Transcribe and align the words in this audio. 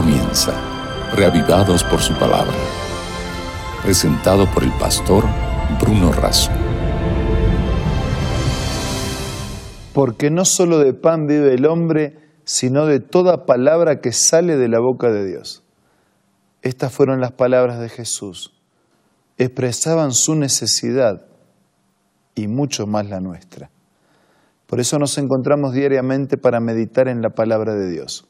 comienza, 0.00 0.52
reavivados 1.16 1.82
por 1.82 1.98
su 1.98 2.14
palabra. 2.14 2.54
Presentado 3.82 4.46
por 4.54 4.62
el 4.62 4.70
pastor 4.78 5.24
Bruno 5.80 6.12
Razo. 6.12 6.52
Porque 9.92 10.30
no 10.30 10.44
solo 10.44 10.78
de 10.78 10.94
pan 10.94 11.26
vive 11.26 11.52
el 11.52 11.66
hombre, 11.66 12.16
sino 12.44 12.86
de 12.86 13.00
toda 13.00 13.44
palabra 13.44 14.00
que 14.00 14.12
sale 14.12 14.56
de 14.56 14.68
la 14.68 14.78
boca 14.78 15.10
de 15.10 15.26
Dios. 15.26 15.64
Estas 16.62 16.92
fueron 16.92 17.20
las 17.20 17.32
palabras 17.32 17.80
de 17.80 17.88
Jesús. 17.88 18.52
Expresaban 19.36 20.12
su 20.12 20.36
necesidad 20.36 21.26
y 22.36 22.46
mucho 22.46 22.86
más 22.86 23.08
la 23.08 23.18
nuestra. 23.18 23.68
Por 24.68 24.78
eso 24.78 24.96
nos 25.00 25.18
encontramos 25.18 25.72
diariamente 25.72 26.36
para 26.36 26.60
meditar 26.60 27.08
en 27.08 27.20
la 27.20 27.30
palabra 27.30 27.74
de 27.74 27.90
Dios. 27.90 28.28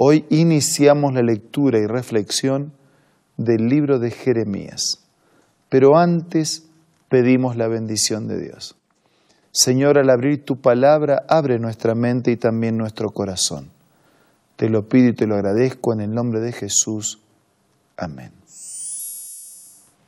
Hoy 0.00 0.26
iniciamos 0.30 1.12
la 1.12 1.22
lectura 1.22 1.80
y 1.80 1.86
reflexión 1.88 2.72
del 3.36 3.68
libro 3.68 3.98
de 3.98 4.12
Jeremías, 4.12 5.00
pero 5.68 5.98
antes 5.98 6.68
pedimos 7.08 7.56
la 7.56 7.66
bendición 7.66 8.28
de 8.28 8.40
Dios. 8.40 8.76
Señor, 9.50 9.98
al 9.98 10.10
abrir 10.10 10.44
tu 10.44 10.60
palabra, 10.60 11.24
abre 11.28 11.58
nuestra 11.58 11.96
mente 11.96 12.30
y 12.30 12.36
también 12.36 12.76
nuestro 12.76 13.10
corazón. 13.10 13.70
Te 14.54 14.68
lo 14.68 14.88
pido 14.88 15.08
y 15.08 15.14
te 15.14 15.26
lo 15.26 15.34
agradezco 15.34 15.92
en 15.92 16.00
el 16.00 16.14
nombre 16.14 16.38
de 16.38 16.52
Jesús. 16.52 17.20
Amén. 17.96 18.30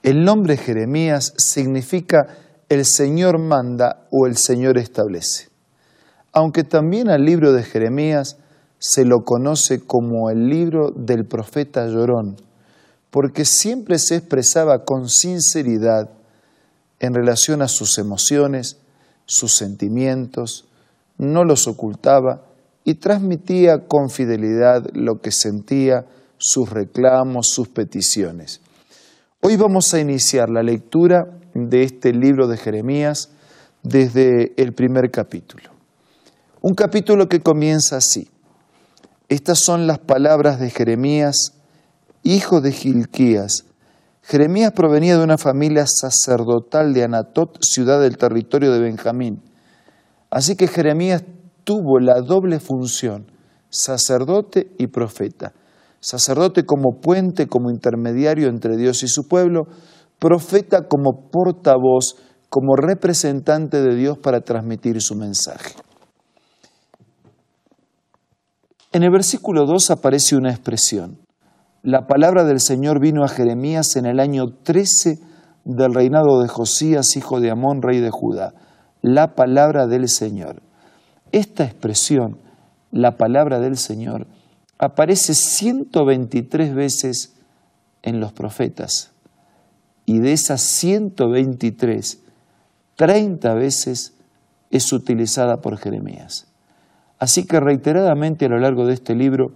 El 0.05 0.25
nombre 0.25 0.57
Jeremías 0.57 1.35
significa 1.37 2.29
el 2.69 2.85
Señor 2.85 3.41
manda 3.41 4.07
o 4.13 4.29
el 4.29 4.37
Señor 4.37 4.79
establece 4.79 5.51
aunque 6.33 6.65
también 6.65 7.11
al 7.11 7.25
libro 7.25 7.53
de 7.53 7.63
Jeremías 7.63 8.37
se 8.81 9.05
lo 9.05 9.25
conoce 9.25 9.81
como 9.81 10.31
el 10.31 10.49
libro 10.49 10.91
del 10.91 11.27
profeta 11.27 11.87
llorón, 11.87 12.37
porque 13.11 13.45
siempre 13.45 13.99
se 13.99 14.17
expresaba 14.17 14.85
con 14.85 15.09
sinceridad 15.09 16.09
en 16.99 17.15
relación 17.15 17.61
a 17.61 17.69
sus 17.69 17.99
emociones, 17.99 18.79
sus 19.27 19.55
sentimientos, 19.55 20.67
no 21.19 21.45
los 21.45 21.69
ocultaba 21.69 22.47
y 22.83 22.95
transmitía 22.95 23.87
con 23.87 24.09
fidelidad 24.09 24.87
lo 24.95 25.21
que 25.21 25.31
sentía, 25.31 26.07
sus 26.39 26.71
reclamos, 26.71 27.49
sus 27.51 27.69
peticiones. 27.69 28.63
Hoy 29.43 29.57
vamos 29.57 29.93
a 29.93 30.01
iniciar 30.01 30.49
la 30.49 30.63
lectura 30.63 31.27
de 31.53 31.83
este 31.83 32.15
libro 32.15 32.49
de 32.49 32.57
Jeremías 32.57 33.29
desde 33.83 34.55
el 34.57 34.73
primer 34.73 35.11
capítulo. 35.11 35.71
Un 36.63 36.75
capítulo 36.75 37.29
que 37.29 37.41
comienza 37.41 37.99
así. 37.99 38.29
Estas 39.31 39.61
son 39.61 39.87
las 39.87 40.01
palabras 40.01 40.59
de 40.59 40.71
Jeremías, 40.71 41.53
hijo 42.25 42.61
de 42.61 42.73
Gilquías. 42.73 43.65
Jeremías 44.23 44.73
provenía 44.73 45.17
de 45.17 45.23
una 45.23 45.39
familia 45.39 45.87
sacerdotal 45.87 46.93
de 46.93 47.05
Anatot, 47.05 47.57
ciudad 47.63 48.01
del 48.01 48.17
territorio 48.17 48.73
de 48.73 48.81
Benjamín. 48.81 49.41
Así 50.31 50.57
que 50.57 50.67
Jeremías 50.67 51.23
tuvo 51.63 52.01
la 52.01 52.21
doble 52.23 52.59
función, 52.59 53.31
sacerdote 53.69 54.73
y 54.79 54.89
profeta. 54.89 55.53
Sacerdote 56.01 56.65
como 56.65 56.99
puente, 57.01 57.47
como 57.47 57.71
intermediario 57.71 58.49
entre 58.49 58.77
Dios 58.77 59.05
y 59.05 59.07
su 59.07 59.29
pueblo, 59.29 59.69
profeta 60.19 60.89
como 60.89 61.31
portavoz, 61.31 62.17
como 62.49 62.75
representante 62.75 63.81
de 63.81 63.95
Dios 63.95 64.19
para 64.19 64.41
transmitir 64.41 65.01
su 65.01 65.15
mensaje. 65.15 65.75
En 68.93 69.05
el 69.05 69.11
versículo 69.13 69.67
2 69.67 69.93
aparece 69.93 70.35
una 70.35 70.51
expresión. 70.51 71.19
La 71.85 72.09
palabra 72.09 72.43
del 72.43 72.59
Señor 72.59 72.99
vino 73.01 73.23
a 73.23 73.29
Jeremías 73.29 73.95
en 73.95 74.05
el 74.05 74.19
año 74.19 74.49
13 74.65 75.21
del 75.65 75.95
reinado 75.95 76.43
de 76.43 76.49
Josías, 76.49 77.17
hijo 77.17 77.39
de 77.39 77.53
Amón, 77.53 77.83
rey 77.83 78.01
de 78.01 78.11
Judá. 78.11 78.53
La 79.01 79.37
palabra 79.37 79.87
del 79.87 80.09
Señor. 80.09 80.61
Esta 81.31 81.63
expresión, 81.63 82.39
la 82.91 83.17
palabra 83.17 83.61
del 83.61 83.77
Señor, 83.77 84.27
aparece 84.77 85.35
123 85.35 86.75
veces 86.75 87.37
en 88.03 88.19
los 88.19 88.33
profetas. 88.33 89.13
Y 90.05 90.19
de 90.19 90.33
esas 90.33 90.63
123, 90.63 92.19
30 92.97 93.55
veces 93.55 94.15
es 94.71 94.93
utilizada 94.93 95.61
por 95.61 95.79
Jeremías. 95.79 96.50
Así 97.21 97.45
que 97.45 97.61
reiteradamente 97.61 98.47
a 98.47 98.49
lo 98.49 98.59
largo 98.59 98.87
de 98.87 98.95
este 98.95 99.15
libro 99.15 99.53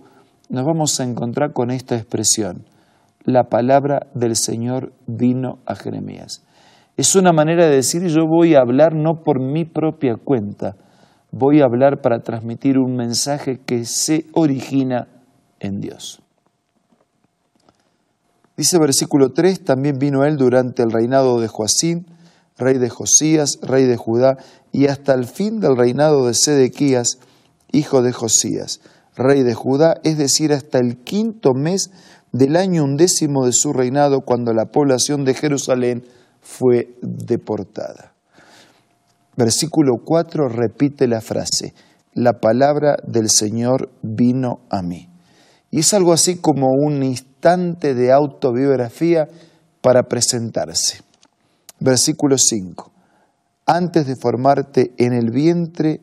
nos 0.51 0.67
vamos 0.67 1.01
a 1.01 1.05
encontrar 1.05 1.55
con 1.55 1.71
esta 1.71 1.97
expresión. 1.97 2.67
La 3.25 3.45
palabra 3.45 4.07
del 4.15 4.37
Señor 4.37 4.93
vino 5.07 5.59
a 5.65 5.75
Jeremías. 5.75 6.45
Es 6.99 7.17
una 7.17 7.33
manera 7.33 7.67
de 7.67 7.77
decir 7.77 8.07
yo 8.07 8.27
voy 8.29 8.55
a 8.55 8.61
hablar 8.61 8.95
no 8.95 9.23
por 9.25 9.41
mi 9.41 9.65
propia 9.65 10.17
cuenta, 10.23 10.77
voy 11.33 11.63
a 11.63 11.65
hablar 11.65 12.03
para 12.03 12.21
transmitir 12.21 12.79
un 12.79 12.97
mensaje 12.97 13.59
que 13.65 13.87
se 13.87 14.27
origina 14.35 15.09
en 15.59 15.81
Dios. 15.81 16.21
Dice 18.59 18.79
versículo 18.79 19.31
3, 19.31 19.65
también 19.65 19.99
vino 19.99 20.25
él 20.25 20.37
durante 20.37 20.83
el 20.83 20.93
reinado 20.93 21.41
de 21.41 21.49
Joacín, 21.49 22.07
rey 22.59 22.79
de 22.79 22.91
Josías, 22.91 23.59
rey 23.63 23.85
de 23.85 23.97
Judá, 23.97 24.37
y 24.71 24.87
hasta 24.87 25.15
el 25.15 25.25
fin 25.25 25.59
del 25.59 25.77
reinado 25.77 26.27
de 26.27 26.35
Sedequías, 26.35 27.19
hijo 27.75 28.03
de 28.03 28.13
Josías, 28.13 28.81
rey 29.17 29.43
de 29.43 29.55
Judá, 29.55 30.01
es 30.05 30.17
decir, 30.17 30.53
hasta 30.53 30.79
el 30.79 30.99
quinto 30.99 31.53
mes 31.55 31.91
del 32.33 32.57
año 32.57 32.85
undécimo 32.85 33.47
de 33.47 33.53
su 33.53 33.73
reinado, 33.73 34.23
cuando 34.23 34.53
la 34.53 34.67
población 34.67 35.25
de 35.25 35.35
Jerusalén 35.35 36.05
fue 36.41 36.97
deportada. 37.03 38.13
Versículo 39.37 39.95
4 40.05 40.49
repite 40.49 41.09
la 41.09 41.21
frase, 41.21 41.75
la 42.13 42.35
palabra 42.35 42.97
del 43.07 43.29
Señor 43.29 43.91
vino 44.03 44.61
a 44.71 44.83
mí. 44.83 45.09
Y 45.71 45.81
es 45.81 45.93
algo 45.93 46.13
así 46.13 46.37
como 46.37 46.69
un 46.71 47.03
instante 47.03 47.95
de 47.95 48.13
autobiografía 48.13 49.29
para 49.81 50.05
presentarse. 50.05 51.03
Versículo 51.81 52.39
5. 52.39 52.93
Antes 53.67 54.07
de 54.07 54.15
formarte 54.15 54.93
en 54.99 55.13
el 55.13 55.31
vientre, 55.31 56.01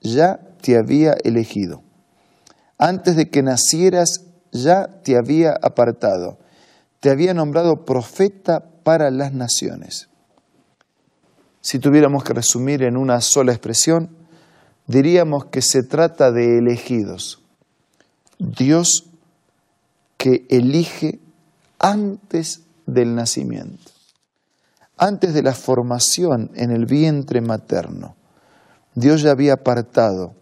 ya 0.00 0.40
te 0.64 0.78
había 0.78 1.12
elegido. 1.24 1.82
Antes 2.78 3.16
de 3.16 3.28
que 3.28 3.42
nacieras 3.42 4.22
ya 4.50 4.86
te 5.02 5.18
había 5.18 5.52
apartado. 5.60 6.38
Te 7.00 7.10
había 7.10 7.34
nombrado 7.34 7.84
profeta 7.84 8.64
para 8.82 9.10
las 9.10 9.34
naciones. 9.34 10.08
Si 11.60 11.78
tuviéramos 11.78 12.24
que 12.24 12.32
resumir 12.32 12.82
en 12.82 12.96
una 12.96 13.20
sola 13.20 13.52
expresión, 13.52 14.16
diríamos 14.86 15.44
que 15.46 15.60
se 15.60 15.82
trata 15.82 16.32
de 16.32 16.56
elegidos. 16.56 17.42
Dios 18.38 19.04
que 20.16 20.46
elige 20.48 21.20
antes 21.78 22.62
del 22.86 23.14
nacimiento, 23.14 23.90
antes 24.96 25.34
de 25.34 25.42
la 25.42 25.52
formación 25.52 26.50
en 26.54 26.70
el 26.70 26.86
vientre 26.86 27.42
materno. 27.42 28.16
Dios 28.94 29.20
ya 29.20 29.32
había 29.32 29.52
apartado 29.54 30.34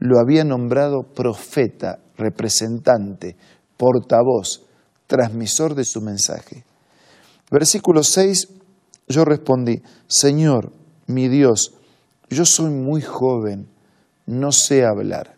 lo 0.00 0.18
había 0.18 0.44
nombrado 0.44 1.02
profeta, 1.02 2.00
representante, 2.16 3.36
portavoz, 3.76 4.66
transmisor 5.06 5.74
de 5.74 5.84
su 5.84 6.00
mensaje. 6.00 6.64
Versículo 7.50 8.02
6, 8.02 8.48
yo 9.08 9.24
respondí, 9.24 9.82
Señor, 10.06 10.72
mi 11.06 11.28
Dios, 11.28 11.74
yo 12.30 12.44
soy 12.44 12.70
muy 12.70 13.02
joven, 13.02 13.68
no 14.26 14.52
sé 14.52 14.84
hablar. 14.84 15.36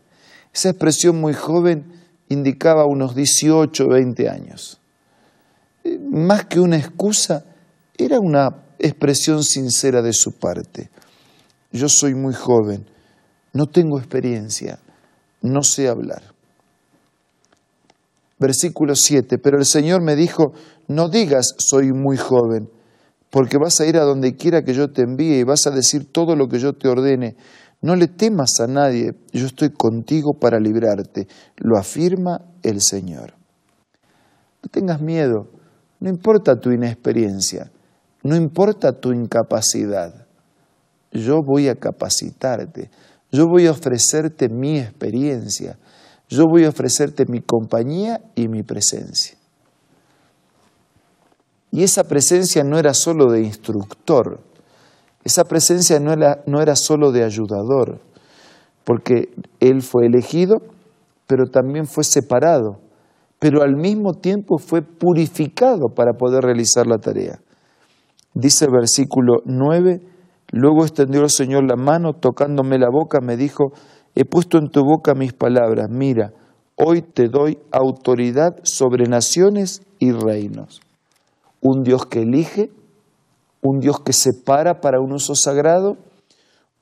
Esa 0.54 0.70
expresión 0.70 1.20
muy 1.20 1.34
joven 1.34 1.84
indicaba 2.28 2.86
unos 2.86 3.14
18, 3.14 3.88
20 3.88 4.28
años. 4.28 4.80
Más 6.10 6.44
que 6.44 6.60
una 6.60 6.76
excusa, 6.76 7.44
era 7.96 8.18
una 8.20 8.64
expresión 8.78 9.42
sincera 9.42 10.02
de 10.02 10.12
su 10.12 10.32
parte. 10.32 10.90
Yo 11.72 11.88
soy 11.88 12.14
muy 12.14 12.34
joven, 12.34 12.86
no 13.52 13.66
tengo 13.66 13.98
experiencia, 13.98 14.78
no 15.42 15.62
sé 15.62 15.88
hablar. 15.88 16.22
Versículo 18.38 18.94
7, 18.94 19.38
pero 19.38 19.58
el 19.58 19.66
Señor 19.66 20.02
me 20.02 20.16
dijo, 20.16 20.52
no 20.88 21.08
digas 21.08 21.54
soy 21.58 21.92
muy 21.92 22.16
joven, 22.16 22.68
porque 23.30 23.56
vas 23.56 23.80
a 23.80 23.86
ir 23.86 23.96
a 23.96 24.04
donde 24.04 24.34
quiera 24.34 24.62
que 24.62 24.74
yo 24.74 24.90
te 24.90 25.02
envíe 25.02 25.40
y 25.40 25.44
vas 25.44 25.66
a 25.66 25.70
decir 25.70 26.10
todo 26.10 26.34
lo 26.34 26.48
que 26.48 26.58
yo 26.58 26.72
te 26.72 26.88
ordene. 26.88 27.36
No 27.80 27.96
le 27.96 28.08
temas 28.08 28.60
a 28.60 28.66
nadie, 28.66 29.12
yo 29.32 29.46
estoy 29.46 29.70
contigo 29.70 30.34
para 30.38 30.58
librarte, 30.58 31.26
lo 31.56 31.78
afirma 31.78 32.40
el 32.62 32.80
Señor. 32.80 33.34
No 34.62 34.68
tengas 34.70 35.00
miedo, 35.00 35.48
no 35.98 36.08
importa 36.08 36.58
tu 36.58 36.70
inexperiencia, 36.70 37.70
no 38.22 38.36
importa 38.36 38.92
tu 38.92 39.12
incapacidad, 39.12 40.26
yo 41.12 41.42
voy 41.44 41.68
a 41.68 41.74
capacitarte. 41.74 42.90
Yo 43.32 43.48
voy 43.48 43.66
a 43.66 43.70
ofrecerte 43.70 44.48
mi 44.48 44.78
experiencia. 44.78 45.78
yo 46.28 46.46
voy 46.46 46.64
a 46.64 46.70
ofrecerte 46.70 47.26
mi 47.26 47.40
compañía 47.40 48.20
y 48.34 48.48
mi 48.48 48.62
presencia. 48.62 49.36
Y 51.70 51.82
esa 51.82 52.04
presencia 52.04 52.64
no 52.64 52.78
era 52.78 52.94
solo 52.94 53.30
de 53.30 53.42
instructor, 53.42 54.40
esa 55.24 55.44
presencia 55.44 56.00
no 56.00 56.12
era, 56.12 56.42
no 56.46 56.60
era 56.60 56.74
solo 56.74 57.12
de 57.12 57.22
ayudador, 57.22 58.00
porque 58.84 59.28
él 59.60 59.82
fue 59.82 60.06
elegido, 60.06 60.62
pero 61.26 61.46
también 61.46 61.86
fue 61.86 62.04
separado, 62.04 62.80
pero 63.38 63.62
al 63.62 63.76
mismo 63.76 64.14
tiempo 64.14 64.58
fue 64.58 64.82
purificado 64.82 65.88
para 65.94 66.14
poder 66.14 66.44
realizar 66.44 66.86
la 66.86 66.98
tarea. 66.98 67.40
Dice 68.34 68.64
el 68.64 68.72
versículo 68.72 69.42
9, 69.44 70.00
luego 70.52 70.82
extendió 70.82 71.22
el 71.22 71.30
Señor 71.30 71.64
la 71.68 71.76
mano, 71.76 72.12
tocándome 72.12 72.78
la 72.78 72.88
boca, 72.92 73.18
me 73.20 73.36
dijo, 73.36 73.72
he 74.14 74.24
puesto 74.24 74.58
en 74.58 74.68
tu 74.68 74.84
boca 74.84 75.14
mis 75.14 75.32
palabras, 75.32 75.88
mira, 75.90 76.32
hoy 76.76 77.02
te 77.02 77.28
doy 77.28 77.58
autoridad 77.72 78.56
sobre 78.62 79.08
naciones 79.08 79.82
y 79.98 80.12
reinos. 80.12 80.80
Un 81.60 81.82
Dios 81.82 82.06
que 82.06 82.22
elige, 82.22 82.70
un 83.62 83.80
Dios 83.80 84.00
que 84.00 84.12
separa 84.12 84.80
para 84.80 85.00
un 85.00 85.12
uso 85.12 85.34
sagrado, 85.34 85.96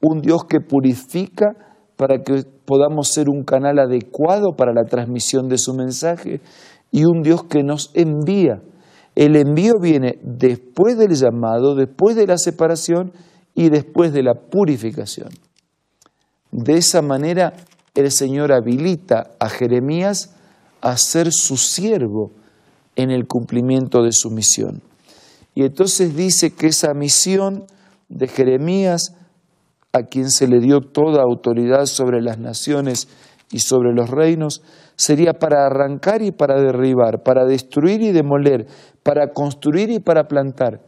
un 0.00 0.20
Dios 0.20 0.44
que 0.48 0.60
purifica 0.60 1.54
para 1.96 2.22
que 2.22 2.44
podamos 2.64 3.08
ser 3.08 3.28
un 3.28 3.44
canal 3.44 3.78
adecuado 3.78 4.56
para 4.56 4.72
la 4.72 4.84
transmisión 4.84 5.48
de 5.48 5.58
su 5.58 5.74
mensaje 5.74 6.40
y 6.90 7.04
un 7.04 7.20
Dios 7.22 7.44
que 7.44 7.62
nos 7.62 7.90
envía. 7.94 8.62
El 9.14 9.36
envío 9.36 9.74
viene 9.80 10.18
después 10.22 10.96
del 10.96 11.14
llamado, 11.14 11.74
después 11.74 12.16
de 12.16 12.26
la 12.26 12.38
separación 12.38 13.12
y 13.54 13.68
después 13.68 14.12
de 14.12 14.22
la 14.22 14.34
purificación. 14.34 15.30
De 16.52 16.76
esa 16.76 17.02
manera 17.02 17.52
el 17.94 18.10
Señor 18.10 18.52
habilita 18.52 19.32
a 19.38 19.48
Jeremías 19.48 20.34
a 20.80 20.96
ser 20.96 21.32
su 21.32 21.56
siervo 21.56 22.32
en 22.96 23.10
el 23.10 23.26
cumplimiento 23.26 24.02
de 24.02 24.12
su 24.12 24.30
misión. 24.30 24.82
Y 25.54 25.62
entonces 25.62 26.16
dice 26.16 26.52
que 26.52 26.68
esa 26.68 26.94
misión 26.94 27.64
de 28.08 28.28
Jeremías, 28.28 29.14
a 29.92 30.02
quien 30.02 30.30
se 30.30 30.46
le 30.46 30.60
dio 30.60 30.80
toda 30.80 31.22
autoridad 31.22 31.86
sobre 31.86 32.20
las 32.22 32.38
naciones 32.38 33.08
y 33.50 33.58
sobre 33.58 33.92
los 33.92 34.10
reinos, 34.10 34.62
sería 34.96 35.32
para 35.32 35.66
arrancar 35.66 36.22
y 36.22 36.30
para 36.30 36.60
derribar, 36.60 37.22
para 37.22 37.44
destruir 37.44 38.00
y 38.02 38.12
demoler, 38.12 38.66
para 39.02 39.32
construir 39.32 39.90
y 39.90 39.98
para 39.98 40.24
plantar. 40.24 40.80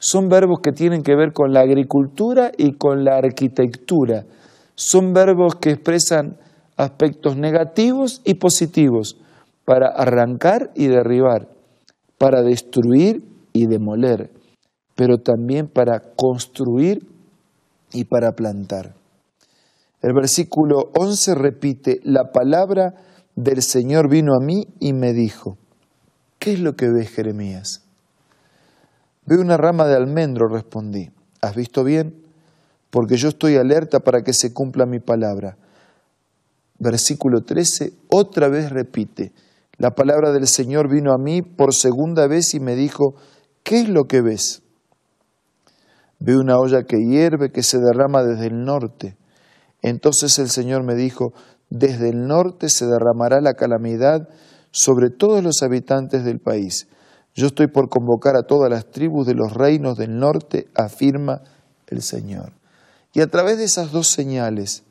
Son 0.00 0.30
verbos 0.30 0.60
que 0.62 0.72
tienen 0.72 1.02
que 1.02 1.14
ver 1.14 1.34
con 1.34 1.52
la 1.52 1.60
agricultura 1.60 2.52
y 2.56 2.72
con 2.72 3.04
la 3.04 3.18
arquitectura. 3.18 4.24
Son 4.74 5.12
verbos 5.12 5.56
que 5.56 5.72
expresan 5.72 6.38
aspectos 6.78 7.36
negativos 7.36 8.22
y 8.24 8.34
positivos 8.34 9.18
para 9.66 9.88
arrancar 9.88 10.70
y 10.74 10.86
derribar, 10.86 11.48
para 12.16 12.40
destruir 12.40 13.22
y 13.52 13.66
demoler, 13.66 14.30
pero 14.96 15.18
también 15.18 15.68
para 15.68 16.00
construir 16.16 17.06
y 17.92 18.04
para 18.04 18.32
plantar. 18.32 18.94
El 20.00 20.14
versículo 20.14 20.90
11 20.98 21.34
repite, 21.34 22.00
la 22.04 22.32
palabra 22.32 22.94
del 23.36 23.60
Señor 23.60 24.08
vino 24.08 24.32
a 24.34 24.42
mí 24.42 24.66
y 24.78 24.94
me 24.94 25.12
dijo, 25.12 25.58
¿qué 26.38 26.54
es 26.54 26.60
lo 26.60 26.74
que 26.74 26.88
ves, 26.88 27.10
Jeremías? 27.10 27.89
Veo 29.26 29.40
una 29.40 29.56
rama 29.56 29.86
de 29.86 29.96
almendro, 29.96 30.48
respondí. 30.48 31.10
¿Has 31.40 31.54
visto 31.54 31.84
bien? 31.84 32.22
Porque 32.90 33.16
yo 33.16 33.28
estoy 33.28 33.56
alerta 33.56 34.00
para 34.00 34.22
que 34.22 34.32
se 34.32 34.52
cumpla 34.52 34.86
mi 34.86 34.98
palabra. 34.98 35.56
Versículo 36.78 37.42
13, 37.42 37.92
otra 38.08 38.48
vez 38.48 38.70
repite, 38.70 39.32
la 39.76 39.94
palabra 39.94 40.32
del 40.32 40.46
Señor 40.46 40.90
vino 40.90 41.12
a 41.12 41.18
mí 41.18 41.42
por 41.42 41.74
segunda 41.74 42.26
vez 42.26 42.54
y 42.54 42.60
me 42.60 42.74
dijo, 42.74 43.14
¿qué 43.62 43.80
es 43.80 43.88
lo 43.88 44.04
que 44.04 44.20
ves? 44.20 44.62
Veo 46.18 46.40
una 46.40 46.58
olla 46.58 46.82
que 46.82 46.98
hierve, 46.98 47.50
que 47.50 47.62
se 47.62 47.78
derrama 47.78 48.22
desde 48.22 48.46
el 48.46 48.64
norte. 48.64 49.16
Entonces 49.80 50.38
el 50.38 50.50
Señor 50.50 50.82
me 50.82 50.94
dijo, 50.94 51.32
desde 51.70 52.10
el 52.10 52.26
norte 52.26 52.68
se 52.68 52.84
derramará 52.86 53.40
la 53.40 53.54
calamidad 53.54 54.28
sobre 54.70 55.08
todos 55.08 55.42
los 55.42 55.62
habitantes 55.62 56.24
del 56.24 56.40
país. 56.40 56.88
Yo 57.34 57.46
estoy 57.46 57.68
por 57.68 57.88
convocar 57.88 58.36
a 58.36 58.46
todas 58.46 58.70
las 58.70 58.90
tribus 58.90 59.26
de 59.26 59.34
los 59.34 59.52
reinos 59.52 59.96
del 59.96 60.18
norte, 60.18 60.68
afirma 60.74 61.42
el 61.86 62.02
Señor. 62.02 62.52
Y 63.12 63.20
a 63.20 63.26
través 63.26 63.58
de 63.58 63.64
esas 63.64 63.92
dos 63.92 64.08
señales, 64.08 64.84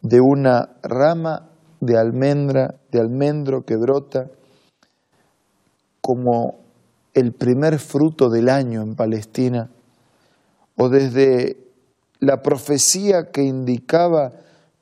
de 0.00 0.20
una 0.20 0.76
rama 0.82 1.50
de 1.80 1.98
almendra, 1.98 2.76
de 2.90 3.00
almendro 3.00 3.64
que 3.64 3.76
brota 3.76 4.30
como 6.00 6.60
el 7.14 7.32
primer 7.32 7.78
fruto 7.78 8.28
del 8.28 8.48
año 8.48 8.82
en 8.82 8.94
Palestina, 8.94 9.70
o 10.76 10.88
desde 10.88 11.58
la 12.18 12.42
profecía 12.42 13.30
que 13.32 13.42
indicaba 13.42 14.32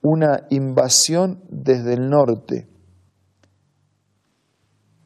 una 0.02 0.46
invasión 0.50 1.42
desde 1.48 1.94
el 1.94 2.08
norte, 2.08 2.68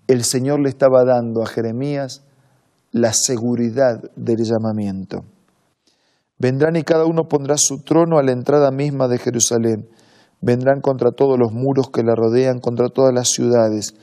el 0.07 0.25
Señor 0.25 0.61
le 0.61 0.69
estaba 0.69 1.05
dando 1.05 1.43
a 1.43 1.47
Jeremías 1.47 2.23
la 2.93 3.13
seguridad 3.13 4.11
del 4.17 4.45
llamamiento. 4.45 5.25
Vendrán 6.39 6.77
y 6.77 6.83
cada 6.83 7.07
uno 7.07 7.29
pondrá 7.29 7.57
su 7.57 7.83
trono 7.83 8.19
a 8.19 8.23
la 8.23 8.33
entrada 8.33 8.71
misma 8.71 9.09
de 9.09 9.19
Jerusalén. 9.19 9.89
Vendrán 10.41 10.81
contra 10.81 11.11
todos 11.11 11.39
los 11.39 11.53
muros 11.53 11.91
que 11.91 12.03
la 12.03 12.15
rodean, 12.15 12.61
contra 12.61 12.89
todas 12.89 13.15
las 13.15 13.31
ciudades. 13.31 13.95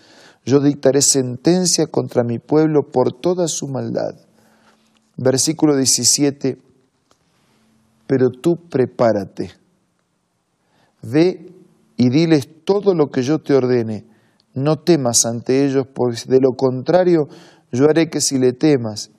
Yo 0.43 0.59
dictaré 0.59 1.01
sentencia 1.01 1.85
contra 1.85 2.23
mi 2.23 2.39
pueblo 2.39 2.89
por 2.91 3.13
toda 3.13 3.47
su 3.47 3.67
maldad. 3.67 4.15
Versículo 5.17 5.75
17. 5.75 6.57
Pero 8.07 8.29
tú 8.29 8.57
prepárate. 8.69 9.51
Ve 11.03 11.53
y 11.95 12.09
diles 12.09 12.49
todo 12.65 12.95
lo 12.95 13.09
que 13.11 13.21
yo 13.21 13.39
te 13.39 13.53
ordene. 13.53 14.10
No 14.53 14.77
temas 14.77 15.25
ante 15.25 15.65
ellos, 15.65 15.85
porque 15.93 16.19
de 16.27 16.39
lo 16.41 16.51
contrario 16.57 17.27
yo 17.71 17.85
haré 17.85 18.09
que 18.09 18.19
si 18.19 18.37
le 18.37 18.51
temas, 18.51 19.11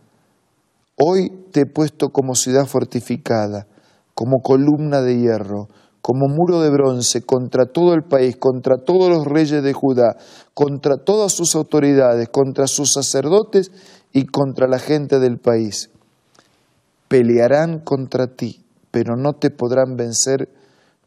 hoy 0.96 1.30
te 1.52 1.60
he 1.60 1.66
puesto 1.66 2.10
como 2.10 2.34
ciudad 2.34 2.66
fortificada, 2.66 3.66
como 4.14 4.42
columna 4.42 5.00
de 5.00 5.18
hierro, 5.18 5.68
como 6.02 6.26
muro 6.28 6.60
de 6.60 6.68
bronce 6.68 7.22
contra 7.22 7.64
todo 7.64 7.94
el 7.94 8.02
país, 8.02 8.36
contra 8.36 8.76
todos 8.76 9.08
los 9.08 9.24
reyes 9.24 9.62
de 9.62 9.72
Judá, 9.72 10.16
contra 10.52 10.96
todas 10.96 11.32
sus 11.32 11.54
autoridades, 11.54 12.28
contra 12.28 12.66
sus 12.66 12.92
sacerdotes 12.92 13.70
y 14.12 14.26
contra 14.26 14.66
la 14.66 14.78
gente 14.78 15.18
del 15.18 15.38
país. 15.38 15.90
Pelearán 17.08 17.78
contra 17.78 18.26
ti, 18.26 18.64
pero 18.90 19.16
no 19.16 19.32
te 19.34 19.50
podrán 19.50 19.96
vencer, 19.96 20.50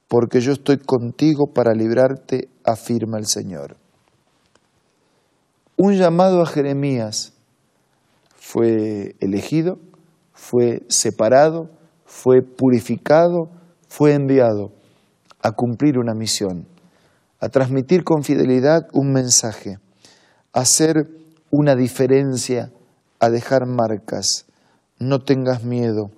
porque 0.08 0.40
yo 0.40 0.54
estoy 0.54 0.78
contigo 0.78 1.48
para 1.54 1.74
librarte, 1.74 2.50
afirma 2.64 3.18
el 3.18 3.26
Señor. 3.28 3.85
Un 5.78 5.96
llamado 5.96 6.42
a 6.42 6.46
Jeremías 6.46 7.34
fue 8.38 9.16
elegido, 9.20 9.78
fue 10.32 10.84
separado, 10.88 11.70
fue 12.06 12.42
purificado, 12.42 13.50
fue 13.90 14.14
enviado 14.14 14.72
a 15.42 15.52
cumplir 15.52 15.98
una 15.98 16.14
misión, 16.14 16.66
a 17.42 17.50
transmitir 17.50 18.06
con 18.06 18.24
fidelidad 18.24 18.88
un 18.94 19.12
mensaje, 19.12 19.78
a 20.54 20.62
hacer 20.62 21.10
una 21.52 21.76
diferencia, 21.76 22.72
a 23.20 23.30
dejar 23.30 23.66
marcas. 23.68 24.46
No 24.98 25.20
tengas 25.20 25.66
miedo. 25.66 26.10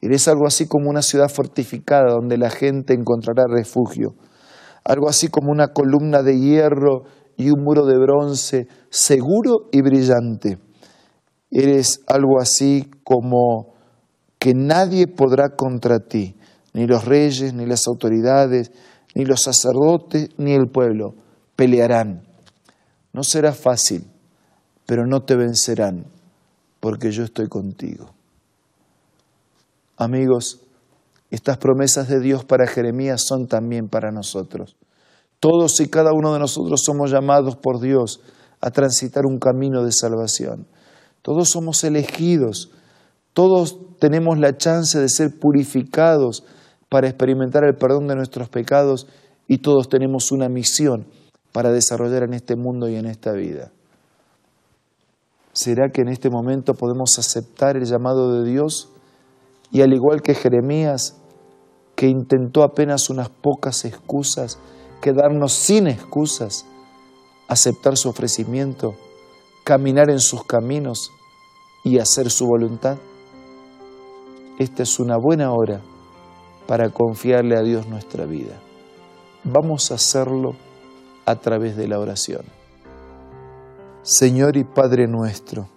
Eres 0.00 0.28
algo 0.28 0.46
así 0.46 0.68
como 0.68 0.90
una 0.90 1.02
ciudad 1.02 1.28
fortificada 1.28 2.12
donde 2.12 2.38
la 2.38 2.50
gente 2.50 2.94
encontrará 2.94 3.46
refugio, 3.48 4.14
algo 4.84 5.08
así 5.08 5.26
como 5.26 5.50
una 5.50 5.72
columna 5.72 6.22
de 6.22 6.38
hierro 6.38 7.02
y 7.36 7.50
un 7.50 7.62
muro 7.62 7.84
de 7.84 7.98
bronce 7.98 8.68
seguro 8.90 9.68
y 9.72 9.82
brillante. 9.82 10.58
Eres 11.50 12.00
algo 12.06 12.40
así 12.40 12.90
como 13.04 13.74
que 14.38 14.54
nadie 14.54 15.06
podrá 15.06 15.50
contra 15.56 15.98
ti 15.98 16.36
ni 16.76 16.86
los 16.86 17.06
reyes, 17.06 17.54
ni 17.54 17.64
las 17.64 17.86
autoridades, 17.86 18.70
ni 19.14 19.24
los 19.24 19.40
sacerdotes, 19.42 20.28
ni 20.36 20.52
el 20.52 20.68
pueblo 20.68 21.14
pelearán. 21.56 22.22
No 23.14 23.22
será 23.22 23.54
fácil, 23.54 24.04
pero 24.84 25.06
no 25.06 25.22
te 25.22 25.36
vencerán, 25.36 26.04
porque 26.80 27.10
yo 27.10 27.24
estoy 27.24 27.48
contigo. 27.48 28.10
Amigos, 29.96 30.60
estas 31.30 31.56
promesas 31.56 32.08
de 32.08 32.20
Dios 32.20 32.44
para 32.44 32.66
Jeremías 32.66 33.22
son 33.26 33.46
también 33.46 33.88
para 33.88 34.10
nosotros. 34.12 34.76
Todos 35.40 35.80
y 35.80 35.88
cada 35.88 36.12
uno 36.12 36.32
de 36.32 36.38
nosotros 36.38 36.82
somos 36.84 37.10
llamados 37.10 37.56
por 37.56 37.80
Dios 37.80 38.20
a 38.60 38.70
transitar 38.70 39.26
un 39.26 39.38
camino 39.38 39.84
de 39.84 39.92
salvación. 39.92 40.66
Todos 41.22 41.50
somos 41.50 41.84
elegidos, 41.84 42.70
todos 43.32 43.78
tenemos 43.98 44.38
la 44.38 44.56
chance 44.56 44.98
de 44.98 45.08
ser 45.08 45.38
purificados 45.38 46.44
para 46.88 47.08
experimentar 47.08 47.64
el 47.64 47.76
perdón 47.76 48.06
de 48.06 48.16
nuestros 48.16 48.48
pecados 48.48 49.06
y 49.48 49.58
todos 49.58 49.88
tenemos 49.88 50.32
una 50.32 50.48
misión 50.48 51.06
para 51.52 51.70
desarrollar 51.70 52.22
en 52.24 52.34
este 52.34 52.56
mundo 52.56 52.88
y 52.88 52.96
en 52.96 53.06
esta 53.06 53.32
vida. 53.32 53.72
¿Será 55.52 55.90
que 55.90 56.02
en 56.02 56.08
este 56.08 56.28
momento 56.28 56.74
podemos 56.74 57.18
aceptar 57.18 57.76
el 57.76 57.84
llamado 57.84 58.32
de 58.32 58.50
Dios 58.50 58.90
y 59.70 59.80
al 59.80 59.92
igual 59.92 60.22
que 60.22 60.34
Jeremías, 60.34 61.16
que 61.94 62.08
intentó 62.08 62.62
apenas 62.62 63.08
unas 63.10 63.30
pocas 63.30 63.84
excusas, 63.84 64.58
quedarnos 65.00 65.52
sin 65.52 65.86
excusas, 65.86 66.66
aceptar 67.48 67.96
su 67.96 68.08
ofrecimiento, 68.08 68.94
caminar 69.64 70.10
en 70.10 70.20
sus 70.20 70.44
caminos 70.44 71.12
y 71.84 71.98
hacer 71.98 72.30
su 72.30 72.46
voluntad? 72.46 72.98
Esta 74.58 74.82
es 74.82 74.98
una 74.98 75.16
buena 75.16 75.52
hora 75.52 75.80
para 76.66 76.90
confiarle 76.90 77.56
a 77.56 77.62
Dios 77.62 77.86
nuestra 77.86 78.24
vida. 78.26 78.58
Vamos 79.44 79.90
a 79.90 79.94
hacerlo 79.94 80.56
a 81.24 81.36
través 81.36 81.76
de 81.76 81.88
la 81.88 81.98
oración. 81.98 82.44
Señor 84.02 84.56
y 84.56 84.64
Padre 84.64 85.06
nuestro, 85.08 85.68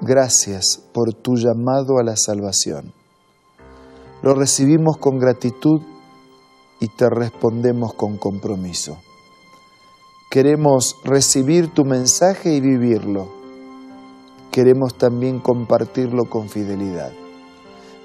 gracias 0.00 0.82
por 0.92 1.14
tu 1.14 1.36
llamado 1.36 1.98
a 2.00 2.04
la 2.04 2.16
salvación. 2.16 2.92
Lo 4.22 4.34
recibimos 4.34 4.98
con 4.98 5.18
gratitud 5.18 5.80
y 6.80 6.88
te 6.88 7.08
respondemos 7.08 7.94
con 7.94 8.16
compromiso. 8.16 8.98
Queremos 10.30 10.96
recibir 11.04 11.68
tu 11.74 11.84
mensaje 11.84 12.54
y 12.54 12.60
vivirlo. 12.60 13.28
Queremos 14.50 14.96
también 14.96 15.40
compartirlo 15.40 16.24
con 16.24 16.48
fidelidad. 16.48 17.12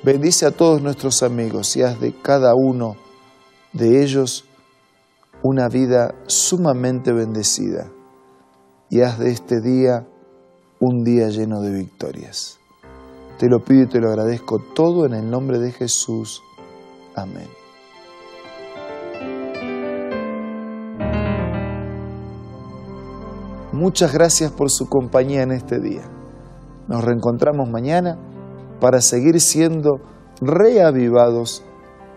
Bendice 0.03 0.45
a 0.45 0.51
todos 0.51 0.81
nuestros 0.81 1.23
amigos 1.23 1.75
y 1.77 1.81
haz 1.81 1.99
de 1.99 2.13
cada 2.13 2.53
uno 2.55 2.95
de 3.73 4.03
ellos 4.03 4.45
una 5.41 5.67
vida 5.67 6.15
sumamente 6.27 7.13
bendecida 7.13 7.91
y 8.89 9.01
haz 9.01 9.19
de 9.19 9.31
este 9.31 9.61
día 9.61 10.07
un 10.79 11.03
día 11.03 11.29
lleno 11.29 11.61
de 11.61 11.71
victorias. 11.71 12.59
Te 13.39 13.47
lo 13.49 13.59
pido 13.59 13.83
y 13.83 13.87
te 13.87 13.99
lo 13.99 14.09
agradezco 14.09 14.57
todo 14.73 15.05
en 15.05 15.13
el 15.13 15.29
nombre 15.29 15.59
de 15.59 15.71
Jesús. 15.71 16.41
Amén. 17.15 17.64
Muchas 23.75 24.13
gracias 24.13 24.53
por 24.53 24.71
su 24.71 24.87
compañía 24.87 25.43
en 25.43 25.51
este 25.51 25.81
día. 25.81 26.03
Nos 26.87 27.03
reencontramos 27.03 27.69
mañana 27.69 28.17
para 28.79 29.01
seguir 29.01 29.41
siendo 29.41 29.99
reavivados 30.39 31.61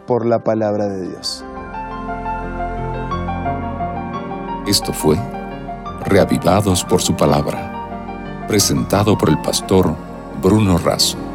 por 0.07 0.25
la 0.25 0.45
palabra 0.45 0.87
de 0.87 1.09
Dios. 1.09 1.45
Esto 4.69 4.93
fue 4.93 5.17
Reavivados 6.05 6.85
por 6.85 7.03
su 7.03 7.17
palabra, 7.17 8.47
presentado 8.47 9.19
por 9.19 9.29
el 9.29 9.43
pastor 9.43 9.97
Bruno 10.41 10.79
Razo. 10.79 11.28